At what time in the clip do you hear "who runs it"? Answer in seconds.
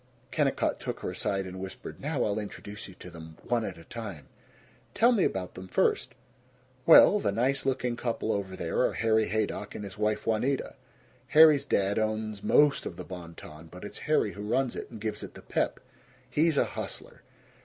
14.31-14.89